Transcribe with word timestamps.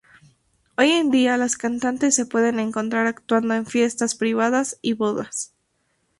Hoy 0.77 0.89
en 0.93 1.11
día, 1.11 1.37
las 1.37 1.57
cantantes 1.57 2.15
se 2.15 2.25
pueden 2.25 2.59
encontrar 2.59 3.05
actuando 3.05 3.53
en 3.53 3.67
fiestas 3.67 4.15
privadas 4.15 4.79
y 4.81 4.93
bodas. 4.93 5.53